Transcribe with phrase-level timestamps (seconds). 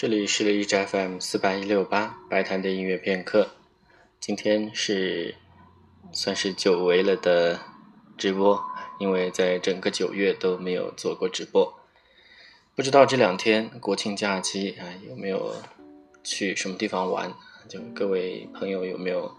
[0.00, 3.48] 这里是荔枝 FM 四八一六八白谈的音乐片刻。
[4.20, 5.34] 今天是
[6.12, 7.58] 算是久违了的
[8.16, 8.62] 直播，
[9.00, 11.74] 因为在整个九月都没有做过直播。
[12.76, 15.56] 不知道这两天国庆假期啊有没有
[16.22, 17.34] 去什么地方玩？
[17.68, 19.34] 就各位朋友有没有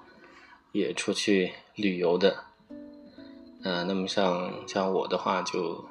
[0.74, 2.44] 也出去旅游的？
[3.64, 5.86] 嗯，那么像像我的话，就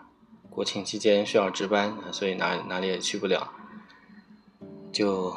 [0.50, 3.54] 国庆期间需要值班，所以哪哪里也去不了。
[4.98, 5.32] 就，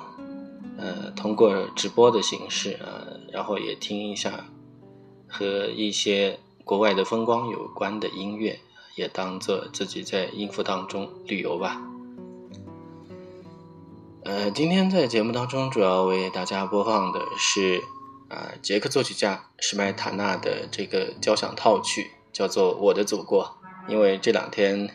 [0.76, 4.48] 呃，通过直播的形式啊，然后也听一下
[5.28, 8.60] 和一些国外的风光有关的音乐，
[8.96, 11.80] 也当做自己在音符当中旅游吧。
[14.24, 17.84] 呃，今天在节目当中主要为大家播放的是
[18.30, 23.46] 啊，捷克作曲家施麦塔纳的这个交响套曲，叫做《我的祖国》。
[23.92, 24.90] 因为这两天，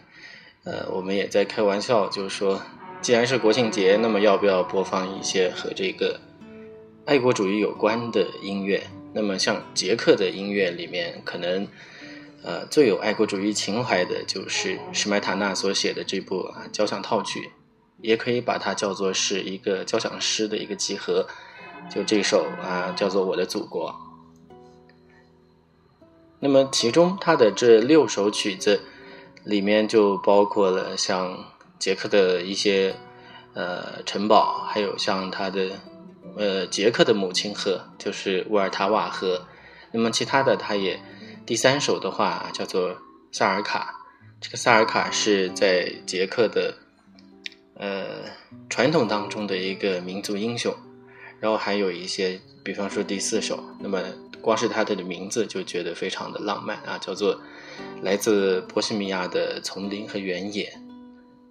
[0.65, 2.61] 呃，我们也在开玩笑，就是说。
[3.03, 6.19] 既然是国庆节，那么要不要播放一些和这个
[7.05, 8.83] 爱国主义有关的音乐？
[9.13, 11.69] 那么像捷克的音乐里面，可能
[12.43, 17.53] 呃最有爱国主义情怀的就是施麦塔纳所写的这部啊交响套曲，
[18.01, 21.29] 也可以把它叫做是一个交响诗的一个集合。
[21.89, 23.95] 就这首啊叫做《我的祖国》。
[26.41, 28.81] 那么其中它的这六首曲子
[29.45, 31.56] 里面就包括了像。
[31.79, 32.95] 捷克的一些
[33.55, 35.71] 呃城堡，还有像他的
[36.37, 39.47] 呃捷克的母亲河，就是沃尔塔瓦河。
[39.93, 41.01] 那么其他的，他也
[41.47, 42.97] 第三首的话叫做
[43.33, 43.95] 萨尔卡。
[44.41, 46.75] 这个萨尔卡是在捷克的
[47.75, 48.25] 呃
[48.69, 50.75] 传统当中的一个民族英雄。
[51.39, 54.03] 然后还有一些，比方说第四首，那么
[54.41, 57.39] 光是它的名字就觉得非常的浪漫啊，叫做
[58.01, 60.73] 来自波西米亚的丛林和原野。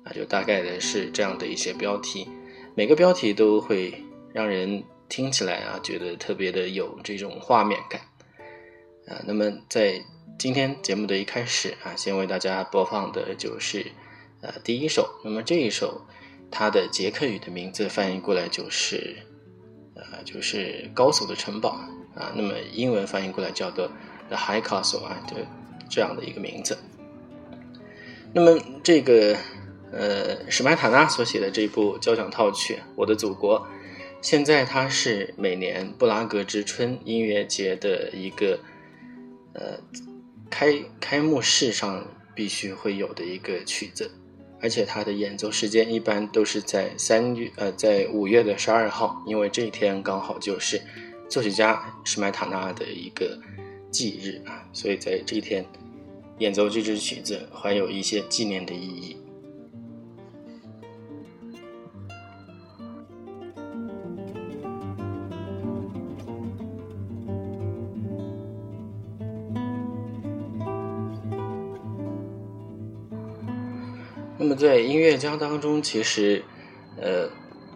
[0.05, 2.29] 啊，就大概的是这样的一些标题，
[2.75, 3.91] 每个标题都会
[4.31, 8.01] 让人听起来啊，觉得特别的有这种画面感
[9.07, 9.23] 啊。
[9.25, 9.99] 那么在
[10.37, 13.87] 今天节目的一开始啊，先为大家播放的就是
[14.41, 15.09] 呃第一首。
[15.23, 16.05] 那么这一首
[16.51, 19.15] 它的捷克语的名字翻译过来就是
[19.95, 21.79] 呃就是高耸的城堡
[22.13, 22.31] 啊。
[22.35, 23.89] 那么英文翻译过来叫做
[24.29, 25.37] The High Castle 啊，就
[25.89, 26.77] 这样的一个名字。
[28.31, 29.35] 那么这个。
[29.97, 33.59] 呃，史麦塔纳所写的这部交响套曲《我的祖国》，
[34.21, 38.59] 现在它是每年布拉格之春音乐节的一个
[39.53, 39.79] 呃
[40.49, 42.05] 开开幕式上
[42.35, 44.11] 必须会有的一个曲子，
[44.59, 50.81] 而且它的演奏时间一般都是在三月呃在五月的十二号，因为这一天刚好就是
[51.29, 53.39] 作曲家史麦塔纳的一个
[53.91, 55.65] 忌日啊，所以在这一天
[56.39, 59.15] 演奏这支曲子，怀有一些纪念的意义。
[74.55, 76.43] 在音乐家当中，其实，
[76.97, 77.29] 呃，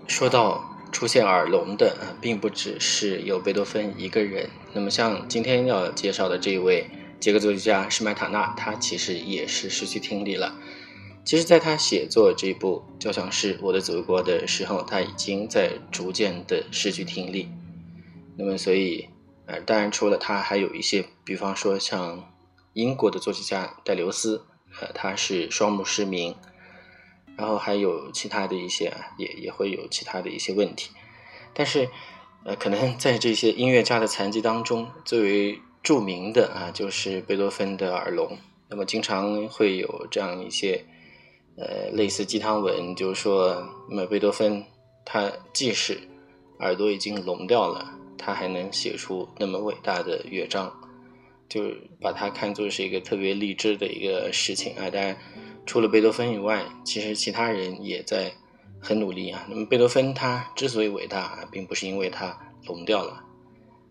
[0.07, 4.49] 说到出现耳聋的啊，并不只是有贝多芬一个人。
[4.73, 10.55] 那么像今天要介绍的这一位捷克作曲家施麦塔纳，他其实也是失去听力了。
[11.25, 17.49] 其实，在他写作这部交响诗《我的祖国》的时候，他已经在逐渐的失去听力。
[18.37, 19.09] 那么，所以，
[19.45, 22.31] 呃，当然除了他，还有一些，比方说像
[22.73, 24.43] 英国的作曲家戴留斯，
[24.81, 26.35] 呃，他是双目失明。
[27.39, 30.91] 然后还有其他的一些啊，也也会有其他的一些问题，
[31.53, 31.87] 但是，
[32.43, 38.37] 呃，可能在这些音乐家的残疾当中，最为著名的啊，就是贝多芬的耳聋。
[38.67, 40.83] 那么经常会有这样一些，
[41.55, 44.65] 呃，类似鸡汤文，就是说，那么贝多芬
[45.05, 45.97] 他即使
[46.59, 50.69] 耳朵已经聋掉了，他还能写出那么伟大的乐章，
[51.47, 51.61] 就
[52.01, 55.17] 把它看作是一个特别励志的一个事情啊，当然。
[55.65, 58.33] 除了贝多芬以外，其实其他人也在
[58.79, 59.45] 很努力啊。
[59.49, 63.23] 那么贝多芬他之所以伟大，并不是因为他聋掉了，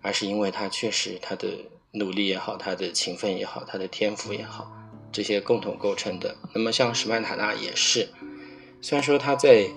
[0.03, 1.49] 而是因为他确实他的
[1.93, 4.73] 努力也好，他的勤奋也好，他的天赋也好，
[5.13, 6.37] 这些共同构成的。
[6.53, 8.09] 那么像史曼塔纳也是，
[8.81, 9.69] 虽然说他在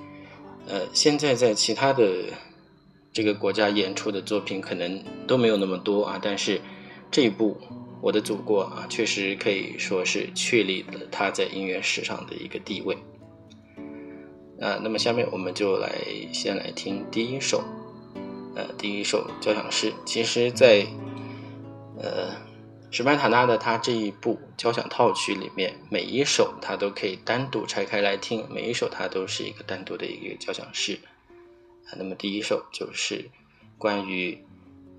[0.67, 2.25] 呃现在在其他的
[3.13, 6.59] 这个国家演出的作品可能都没有那么多啊，但是
[7.11, 7.59] 这一部。
[8.01, 12.97] 我的祖国啊，确实可以说是确立了他在音乐史上的一个地位。
[14.59, 15.91] 啊，那么下面我们就来
[16.33, 17.63] 先来听第一首，
[18.55, 19.93] 呃，第一首交响诗。
[20.05, 20.85] 其实，在
[21.99, 22.35] 呃
[22.91, 30.99] 史曼塔纳的他这一部交响套曲里面，每一首他都可以单独拆开来听，每一首它都是一个单独的一个交响诗。
[31.97, 33.29] 那么第一首就是
[33.77, 34.37] 关于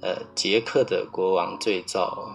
[0.00, 2.34] 呃捷克的国王最早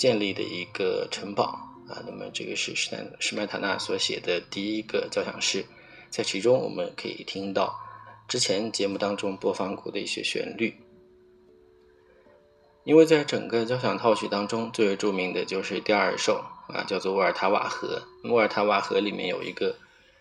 [0.00, 1.44] 建立的一个城堡
[1.86, 5.66] 啊，那么这个是施坦施麦塔纳所写的第一个交响诗，
[6.08, 7.78] 在其中我们可以听到
[8.26, 10.74] 之前节目当中播放过的一些旋律。
[12.84, 18.02] 因为在整个交响套曲当中，最为著名的就是第二首啊，叫做《沃尔塔瓦河》。
[18.32, 19.76] 沃尔塔瓦河里面有一个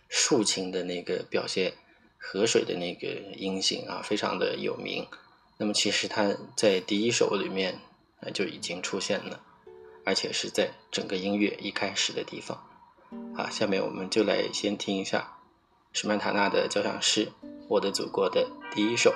[0.09, 1.73] 竖琴的那个表现
[2.17, 3.07] 河水的那个
[3.37, 5.07] 音型啊，非常的有名。
[5.57, 7.79] 那么其实它在第一首里面
[8.19, 9.41] 啊就已经出现了，
[10.09, 12.57] 而且是在整个音乐一开始的地方。
[13.37, 15.37] 啊，下面我们就来先听一下
[15.93, 17.27] 施曼塔纳的交响诗
[17.67, 19.13] 《我的祖国》的第一首。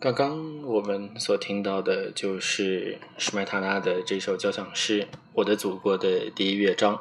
[0.00, 7.00] 刚刚我们所听到的就是施麦塔纳的这首交响诗《我的祖国》的第一乐章。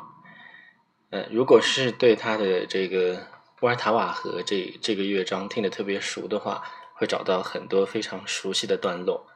[1.12, 3.28] 呃，如果是对他的这个
[3.62, 6.64] 沃尔塔瓦河这这个乐章听得特别熟的话，
[6.96, 9.28] 会找到很多非常熟悉的段落。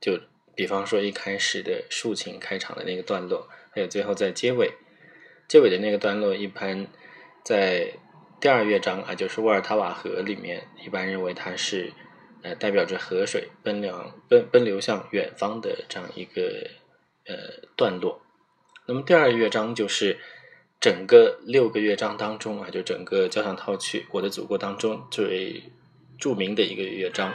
[0.00, 0.18] 就
[0.56, 4.72] 比方说一开始的竖琴开场的那个段落，还有最后在结尾
[5.46, 6.88] 结尾的那个段落，一般
[7.44, 7.94] 在
[8.40, 11.92] 第二乐章啊，就是沃尔塔瓦河里面，一般认为它是。
[12.44, 16.68] 呃，代表着河水奔流奔奔流向远方的这样一个
[17.26, 17.34] 呃
[17.74, 18.20] 段落。
[18.86, 20.18] 那么第二乐章就是
[20.78, 25.62] 整个六个乐章当中啊，就整个交响套曲《我的祖国》当中最
[26.18, 27.32] 著名的一个乐章。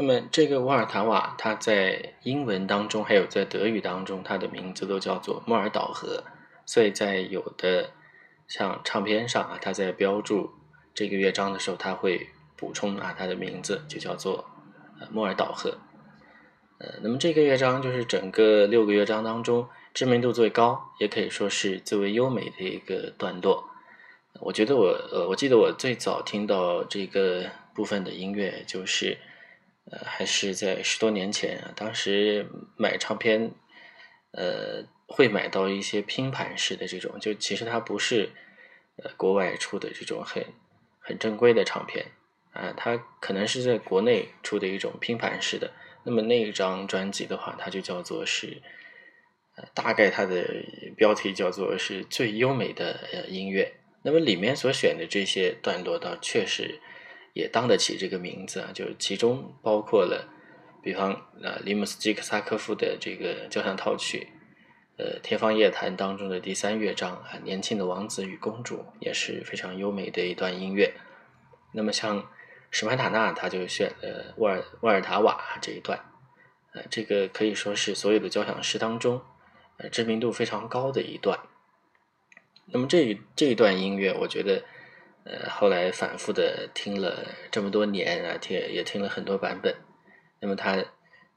[0.00, 6.24] 那么这个沃尔塔瓦，它在英文当中还有在德语当中，它的名字都叫做莫尔岛河。
[6.64, 7.90] 所以在有的
[8.48, 10.52] 像唱片上啊，它在标注
[10.94, 14.46] 这个乐章的时候，它会补充啊，它的名字就叫做
[14.98, 15.76] 呃莫尔岛河。
[16.78, 23.68] 呃，那么这个乐章就是整个六个乐章当中知名度最高，也可以说是最为优美的一个段落。
[24.40, 29.18] 我觉得我呃，我记得我最早听到这个部分的音乐就是。
[29.86, 33.52] 呃，还是在十多年前啊，当时买唱片，
[34.32, 38.30] 呃，会买到一些拼盘式的这种，就其实它不是
[39.02, 40.44] 呃国外出的这种很
[41.00, 42.06] 很正规的唱片
[42.52, 45.72] 啊，它可能是在国内出的一种拼盘式的。
[46.04, 48.62] 那么那一张专辑的话，它就叫做是，
[49.56, 50.64] 呃，大概它的
[50.96, 53.74] 标题叫做是最优美的呃音乐。
[54.02, 56.80] 那么里面所选的这些段落，倒确实。
[57.32, 60.28] 也当得起这个名字啊，就是其中包括了，
[60.82, 61.12] 比方
[61.44, 64.28] 啊，里姆斯基克萨科夫的这个交响套曲，
[64.98, 70.92] 呃，《天方夜谭》当中的第三乐章啊，年轻的王子与公主也是非常优美的一段音乐。
[71.72, 72.28] 那么像
[72.70, 76.00] 史曼塔纳，他就选了沃尔沃尔塔瓦这一段，
[76.72, 79.22] 呃，这个可以说是所有的交响诗当中，
[79.76, 81.38] 呃，知名度非常高的一段。
[82.66, 84.64] 那么这这一段音乐，我觉得。
[85.22, 89.76] 呃，后来反复的听了这么多年啊，听也听了很多版本。
[90.40, 90.82] 那么他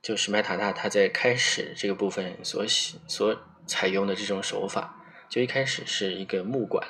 [0.02, 6.88] 就是麦塔纳，他在开始这个部分所所采用的这种手法，就一开始是一个木管，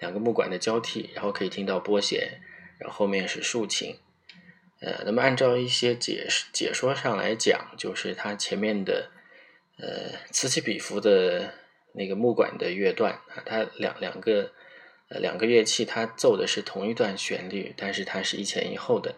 [0.00, 2.40] 两个木管的交替，然后可以听到拨弦，
[2.78, 3.96] 然后后面是竖琴。
[4.80, 9.12] 呃，那么按照一些解释解说上来讲，就是它前面的
[9.78, 11.54] 呃此起彼伏的
[11.92, 14.52] 那个木管的乐段啊，它两两个。
[15.08, 19.16] 呃，两个乐器它奏的是同一段旋律，但是它是一前一后的，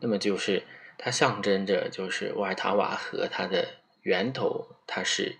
[0.00, 0.62] 那么就是
[0.96, 3.68] 它象征着就是瓦尔塔瓦河它的
[4.02, 5.36] 源头，它是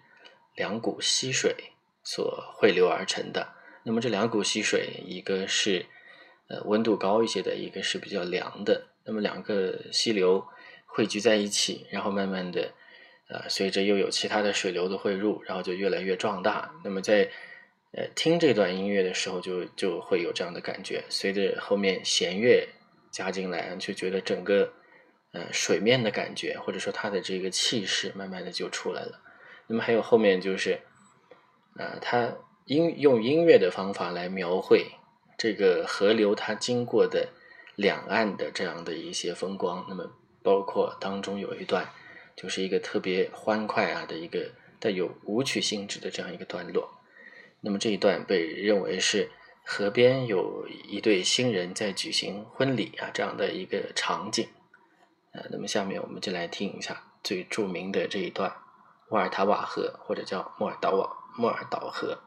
[0.54, 1.54] 两股溪水
[2.04, 3.54] 所汇流而成的。
[3.84, 5.86] 那么这两股溪水，一个是
[6.48, 8.88] 呃温度高一些的，一个是比较凉的。
[9.04, 10.46] 那么两个溪流
[10.86, 12.74] 汇聚在一起，然后慢慢的，
[13.30, 16.74] 呃，随着又有其他的水流的汇入，然后就越来越壮大。
[16.84, 17.30] 那么在
[17.92, 21.04] 呃，听这段音乐的时候，就就会有这样的感觉。
[21.08, 22.68] 随着后面弦乐
[23.10, 24.74] 加进来，就觉得整个
[25.32, 29.22] 呃水面的感觉，或者说它的这个气势，慢慢的就出来了。
[29.68, 30.80] 那么还有后面就是，
[31.78, 34.92] 呃，它音用音乐的方法来描绘
[35.38, 37.30] 这个河流它经过的
[37.74, 39.86] 两岸的这样的一些风光。
[39.88, 41.88] 那么包括当中有一段，
[42.36, 46.97] 就是一个特别欢快啊的一个带有舞曲性质的这样一个段落。
[47.60, 49.30] 那么这一段被认为是
[49.64, 54.48] 河边有一对新人在举行婚礼啊这样的一个场景，
[55.32, 58.54] 呃，那么下面我们就来听一下最著名的这一段
[59.08, 62.18] 莫尔塔瓦河或者叫莫尔岛瓦莫尔岛河。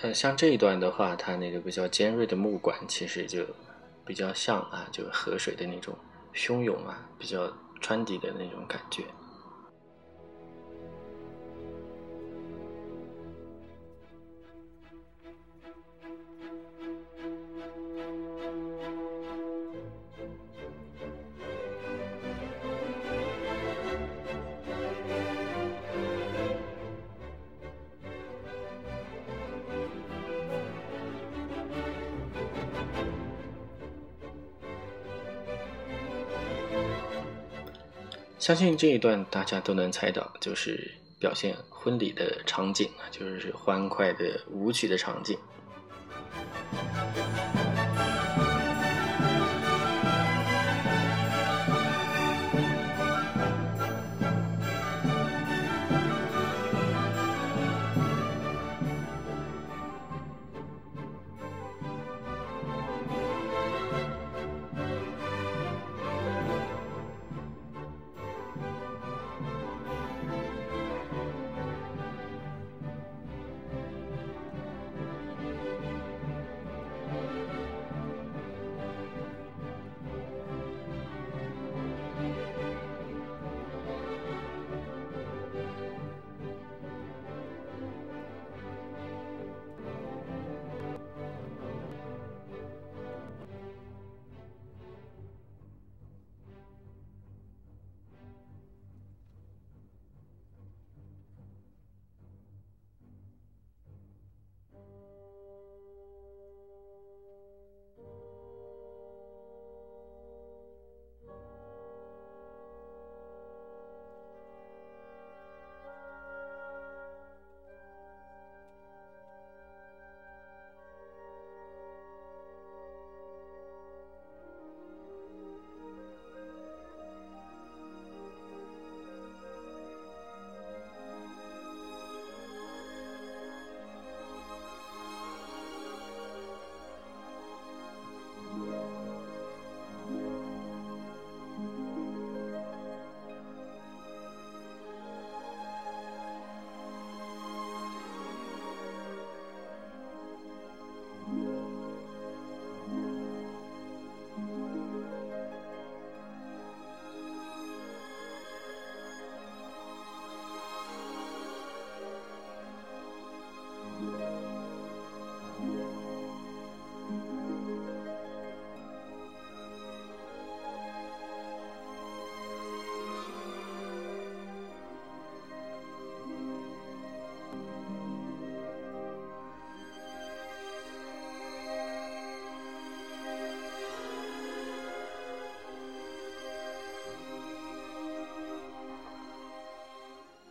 [0.00, 3.44] 呃，像这一段的话，它那个比较尖锐的木管，其实就
[4.04, 5.96] 比较像啊，就河水的那种
[6.34, 9.04] 汹涌啊，比较川底的那种感觉。
[38.48, 45.36] 相信这一段大家都能猜到，就是表现婚礼的场景啊，就是欢快的舞曲的场景。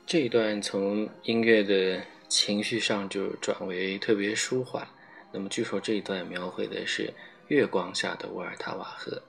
[0.08, 4.88] 这一段从音乐的情绪上就转为特别舒缓。
[5.34, 7.14] 那么据说这一段描绘的是
[7.50, 9.22] 月光下的沃尔塔瓦河。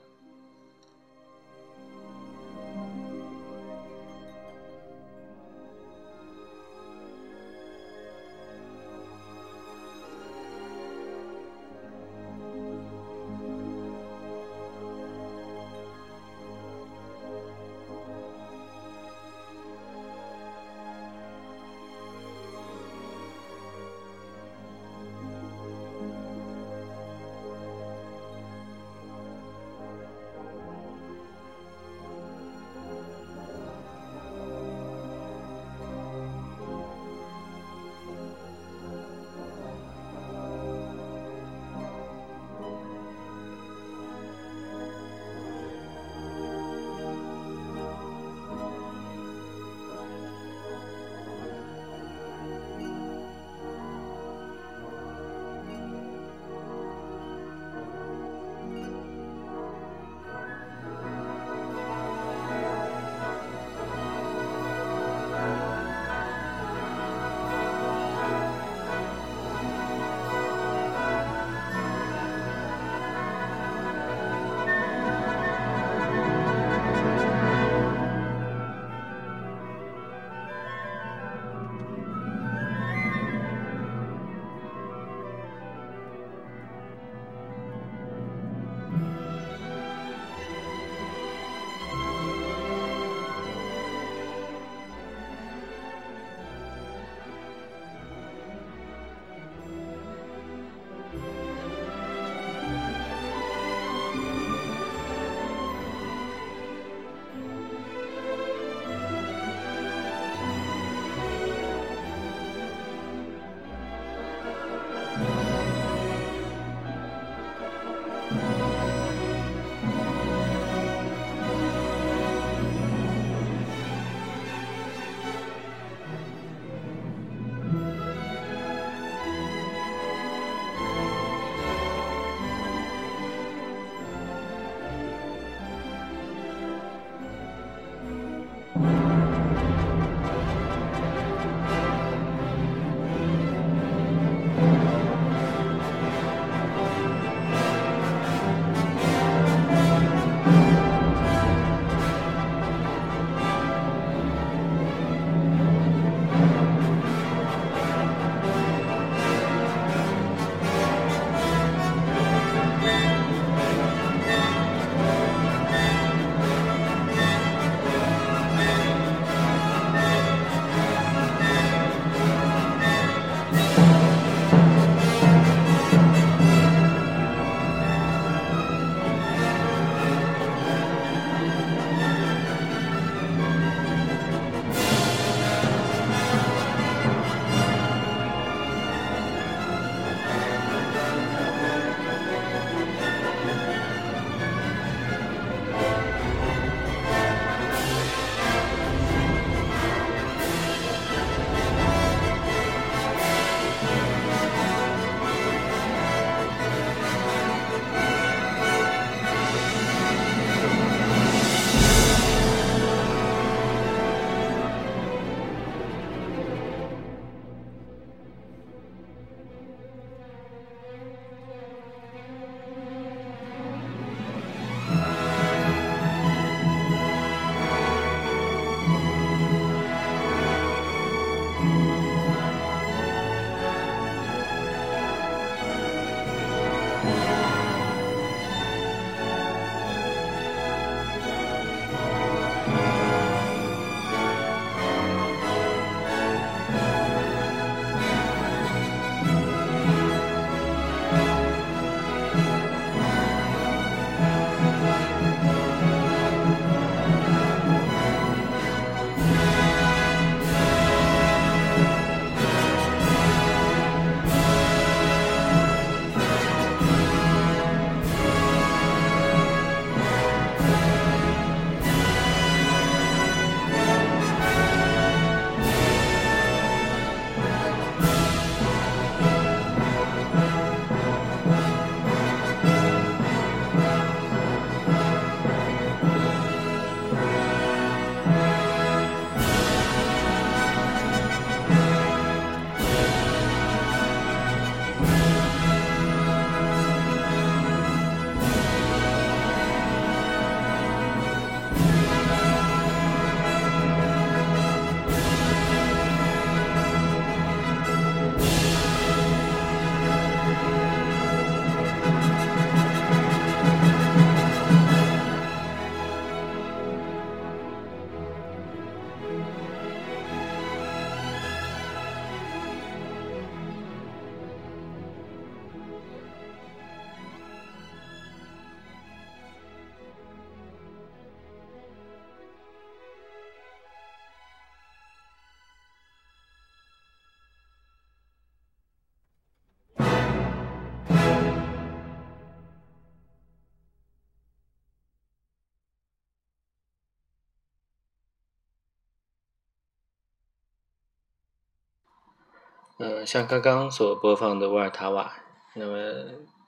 [352.99, 355.32] 呃，像刚刚所播放的沃尔塔瓦，
[355.76, 355.96] 那么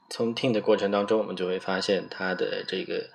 [0.08, 3.10] 从听的过程当中，我们就会发现它的这个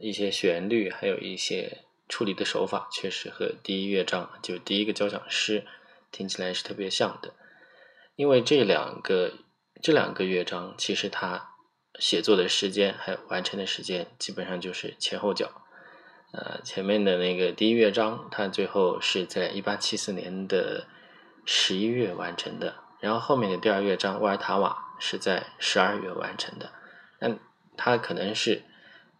[0.00, 5.64] 一些旋律，还有一些处理的手法，确实和第一乐章就第一个交响诗
[6.10, 7.32] 听起来是特别像的。
[8.16, 9.32] 因为这两个
[9.80, 11.50] 这两个乐章，其实它
[12.00, 15.48] 写作的时间还有完成的时间，基本上就是前后脚。
[16.32, 20.88] 呃，前面的那个第一乐章，它最后是在一八七四年的。
[21.52, 26.70] 十一月完成的，然后后面的第二乐章《沃尔塔瓦》是在十二月完成的。
[27.18, 27.34] 那
[27.76, 28.62] 他可能是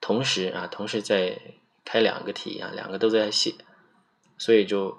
[0.01, 1.41] 同时啊，同时在
[1.85, 3.57] 开两个题啊，两个都在写，
[4.39, 4.97] 所以就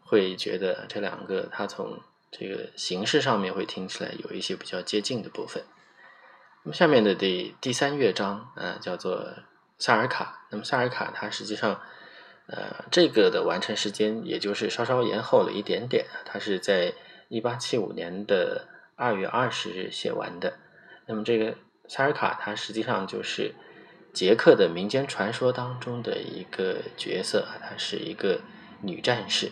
[0.00, 2.00] 会觉得这两个他从
[2.32, 5.62] 这个形式上面会听起来有一些比较接近的部分。
[6.64, 9.24] 那么下面的第第三乐章啊，叫做
[9.78, 10.48] 萨尔卡。
[10.50, 11.80] 那么萨尔卡它实际上。
[12.48, 16.94] 呃，这个的完成时间也就是稍稍延后了一点点，它是在
[17.28, 20.54] 一八七五年的二月二十日写完的。
[21.06, 21.56] 那么这个
[21.88, 23.54] 萨尔卡，它实际上就是
[24.12, 28.40] 捷克的民间传说当中的一个角色，她是一个
[28.80, 29.50] 女战士。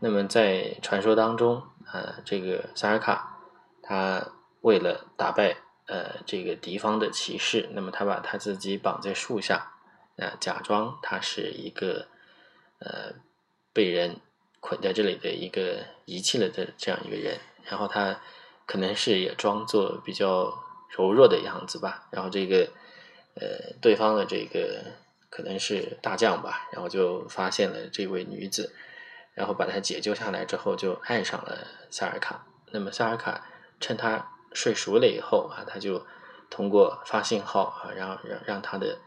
[0.00, 1.62] 那么在传说当中，
[1.92, 3.38] 呃，这个萨尔卡，
[3.82, 5.56] 她为了打败
[5.86, 9.72] 呃这个敌方的骑士，那么她把她自己绑在树下。
[10.20, 12.06] 呃，假装他是一个
[12.78, 13.14] 呃
[13.72, 14.16] 被人
[14.60, 18.20] 捆在这里的一个遗弃了的这样一个人，然后他
[18.66, 22.68] 可能是也装作比较柔弱的样子吧，然后这个
[23.34, 24.84] 呃对方的这个
[25.30, 28.74] 可能是大将吧，然后就发现了这位女子，
[29.32, 32.44] 然后把她解救下来之后，就爱上了萨尔卡。
[32.72, 33.46] 那么萨尔卡
[33.80, 36.04] 趁他睡熟了以后啊，他就
[36.50, 38.98] 通过发信号啊，让让让他的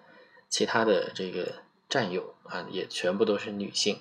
[0.54, 4.00] 其他的这个战友啊，也全部都是女性。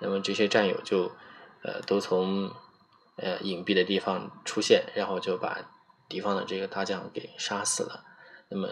[0.00, 1.10] 那么这些战友就
[1.62, 2.52] 呃都从
[3.16, 5.72] 呃隐蔽的地方出现，然后就把
[6.06, 8.04] 敌方的这个大将给杀死了。
[8.50, 8.68] 那么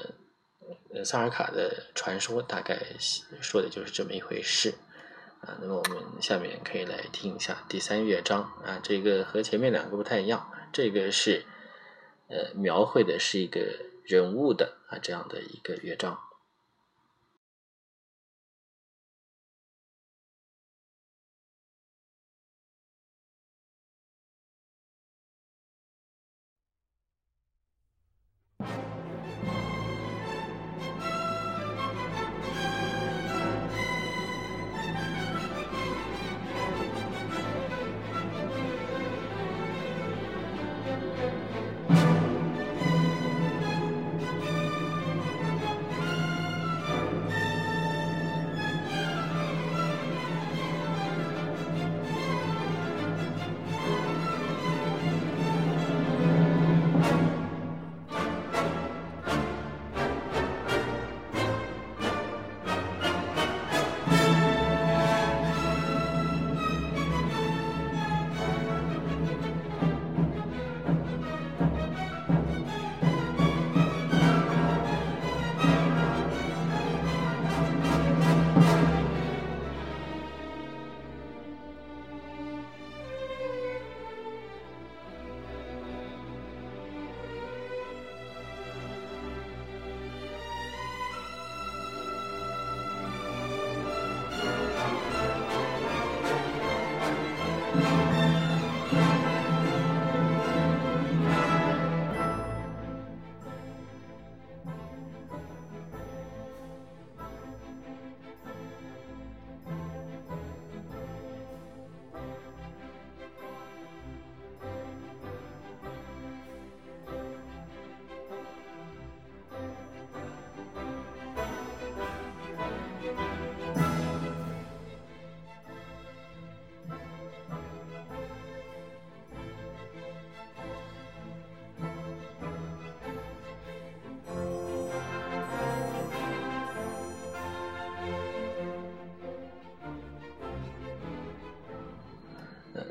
[1.02, 2.78] 萨尔卡的传说大概
[3.40, 4.74] 说的就是这么一回事。
[5.40, 11.46] 啊，那么我们下面可以来听一下第三乐章啊，这个和前面两个不太一样，这个是
[12.28, 13.58] 呃描绘的是一个
[14.04, 16.18] 人物的啊这样的一个乐章。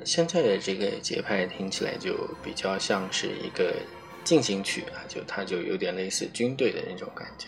[0.05, 3.75] 现在的这个节拍听起来就比较像是一个
[4.23, 7.47] 进行曲啊，就它就有点类似军队的那种感觉。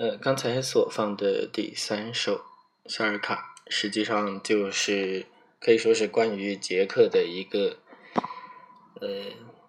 [0.00, 2.46] 呃，刚才所放的第三首
[2.90, 5.26] 《萨尔卡》，实际上就是
[5.60, 7.76] 可以说是关于捷克的一个
[9.02, 9.26] 呃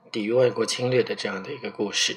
[0.10, 2.16] 抵御外国侵略的这样的一个故事。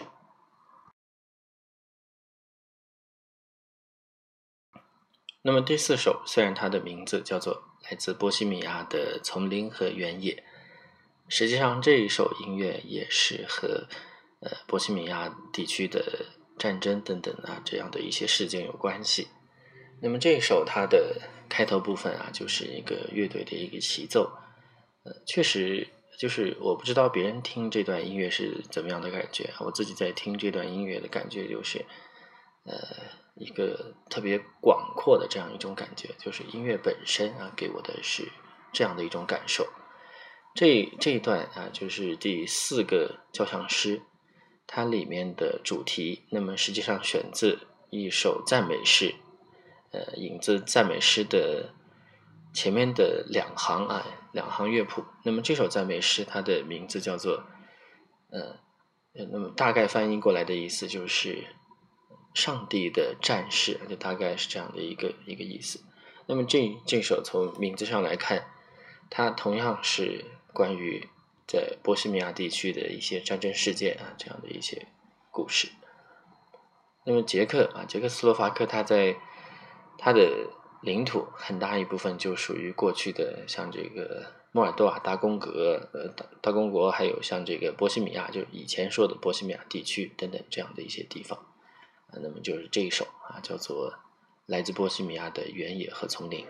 [5.43, 10.37] 那么第四首，虽然它的名字叫做《来自波西米亚的丛林和原野》，
[11.29, 13.89] 实际上这一首音乐也是和
[14.39, 16.27] 呃波西米亚地区的。
[16.59, 19.29] 战争等等啊，这样的一些事件有关系。
[20.03, 24.31] 那么这一首它的开头部分啊，就是一个乐队的一个齐奏。
[25.05, 25.89] 呃，确实
[26.19, 31.85] 就是我不知道别人听这段音乐是怎么样的感觉，我自己在听这段音乐的感觉就是，
[32.65, 32.75] 呃，
[33.37, 38.29] 一个特别广阔的这样一种感觉，就是音乐本身啊给我的是
[38.73, 39.67] 这样的一种感受。
[40.55, 44.03] 这这一段啊，就是第四个交响诗。
[44.67, 49.15] 它里面的主题，那么实际上选自一首赞美诗，
[49.93, 51.75] 呃，引自赞美诗的
[52.53, 55.05] 前面的两行啊，两行乐谱。
[55.25, 57.45] 那么这首赞美诗，它的名字叫做，
[58.31, 58.59] 呃，
[59.31, 61.45] 那么大概翻译过来的意思就是
[62.35, 65.85] 上帝的战士，就大概是这样的一个一个意思。
[66.27, 68.47] 那么这这首从名字上来看，
[69.11, 71.09] 它同样是关于。
[71.47, 74.87] 在波西米亚地区的一些战争事件啊，这样的一些
[75.31, 75.69] 故事。
[77.05, 79.17] 那么捷克啊，捷克斯洛伐克，它在
[79.99, 80.49] 它的
[80.81, 91.39] 领土很大一部分就属于过去的像这个莫尔多瓦大公国，呃，大大公国，还有像这个波西米亚，就是以前说的波西米亚地区等等这样的一些地方。
[92.09, 93.93] 啊，那么就是这一首啊，叫做
[94.47, 96.47] 《来自波西米亚的原野和丛林》。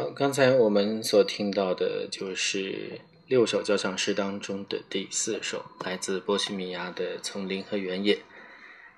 [0.00, 8.18] 好，刚才我们所听到的就是六首交响诗当中的第四首，来自波西米亚的丛林和原野。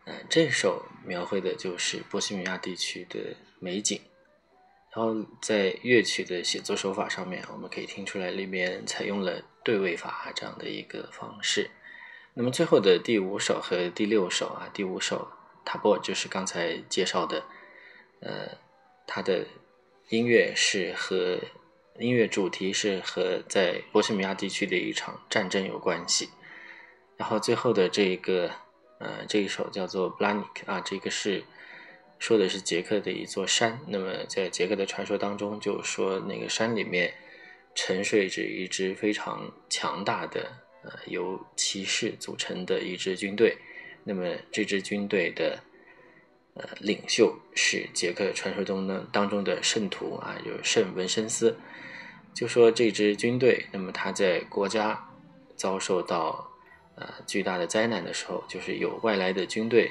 [0.05, 3.19] 嗯，这首描绘的就是波西米亚地区的
[3.59, 4.01] 美景。
[4.95, 11.69] 然后在乐曲的写作手法上面，我们可以听出来里面采用了对位法这样的一个方式。
[12.35, 15.27] 那么最后的第五首和第六首啊，第五首
[15.65, 17.43] 塔波就是刚才介绍的，
[18.21, 18.57] 呃，
[19.05, 19.45] 它的
[20.13, 21.41] 音乐是和
[21.99, 26.29] 音乐主题是和在波西米亚地区的一场战争有关系。
[27.17, 28.51] 然后最后的这一个
[28.99, 31.43] 呃这一首叫做布拉尼克啊，这个是。
[32.19, 37.13] 说的是捷克的一座山，那么在捷克的传说当中，就说那个山里面
[37.75, 40.53] 沉睡着一支非常强大的，
[40.85, 43.59] 呃，由骑士组成的一支军队。
[44.05, 45.59] 那么这支军队的，
[46.55, 51.57] 呃，领袖是捷克传说中呢当中的圣徒啊，就是圣文森斯。
[52.35, 55.03] 就说这支军队，那么他在国家
[55.57, 56.49] 遭受到
[56.97, 59.91] 呃巨大的灾难的时候，就是有外来的军队。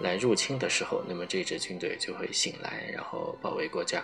[0.00, 4.00] 来入侵的时候，那么这支军队就会醒来，然后保卫国家。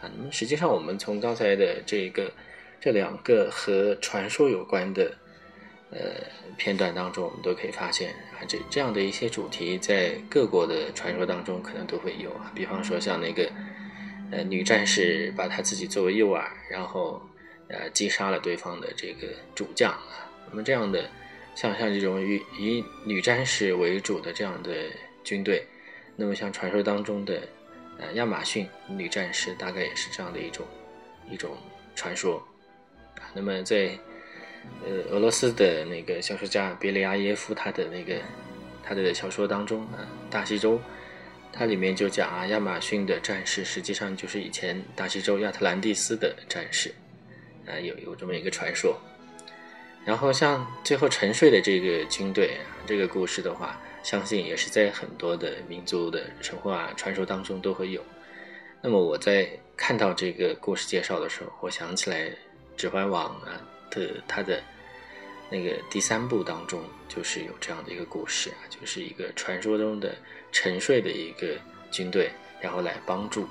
[0.00, 2.30] 啊，那么实际上我们从刚才的这个
[2.78, 5.16] 这两个和传说有关的
[5.90, 5.98] 呃
[6.56, 12.52] 片段当中，我们都可以发现啊，这这样的一些主题在各国的传说当中可能都会有啊。
[12.54, 13.50] 比方说像那个
[14.30, 17.22] 呃女战士把她自己作为诱饵，然后
[17.68, 21.08] 呃击杀了对方的这个主将啊，那么这样的。
[21.56, 24.72] 像像这种以以女战士为主的这样的
[25.22, 25.64] 军队，
[26.16, 27.42] 那么像传说当中的
[27.96, 30.66] 呃亚马逊女战士，大概也是这样的一种
[31.30, 31.56] 一种
[31.94, 32.44] 传说
[33.20, 33.30] 啊。
[33.32, 33.96] 那么在
[34.86, 38.16] 呃俄罗斯的那个小说家别利阿耶夫他的那个
[38.82, 40.76] 他的小说当中啊，《大西洲》，
[41.52, 46.92] 它里面就讲啊，亚马逊的战士实际上就是以前大西洲亚特兰蒂斯的战士
[47.66, 48.98] 啊，有有这么一个传说。
[50.04, 58.04] 然后像最后沉睡的这个军队啊，这个故事的话，相信也是在很多的民族的神话传说当中都会有。
[58.82, 62.28] 那么我在看到这个故事介绍的时候，我想起来
[62.76, 63.58] 《指环王》啊
[63.94, 64.62] 的他的
[65.50, 70.14] 那个第三部当中，就是有这样的一个故事啊，就是一个传说中的
[70.52, 71.56] 沉睡的一个
[71.90, 72.30] 军队，
[72.60, 73.48] 然后来帮助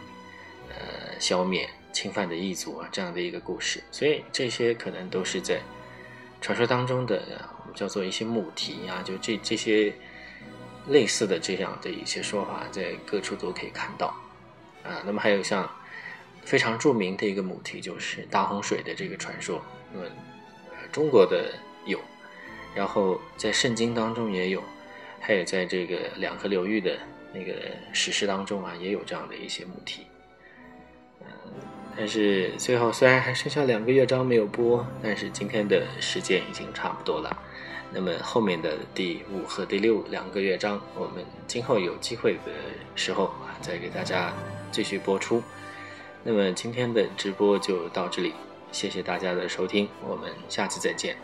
[0.70, 3.84] 呃消灭侵犯的异族啊这样的一个故事。
[3.92, 5.60] 所以这些可能都是在。
[6.42, 7.24] 传说当中的
[7.62, 9.94] 我们叫做一些母题啊，就这这些
[10.90, 14.08] 类似的这样的一些说法，在各处都可以看到
[14.84, 15.02] 啊。
[15.06, 15.74] 那么还有像
[16.44, 19.64] 非常著名的一个母题，就是大洪水的这个传说。
[19.94, 20.06] 那么
[20.94, 21.52] 中国的
[21.86, 22.00] 有，
[22.74, 24.64] 然后在圣经当中也有，
[25.20, 26.98] 还有在这个两河流域的
[27.34, 27.54] 那个
[27.92, 30.04] 史诗当中啊，也有这样的一些母题。
[31.22, 31.28] 嗯
[31.96, 37.38] 但是最后虽然还剩下两个乐章没有播，但是今天的时间已经差不多了。
[37.92, 42.52] 那么后面的第五和第六两个乐章，我们今后有机会的
[42.96, 44.34] 时候啊，再给大家
[44.72, 45.44] 继续播出。
[46.24, 48.34] 那么今天的直播就到这里，
[48.74, 51.16] 谢谢大家的收听，我们下次再见。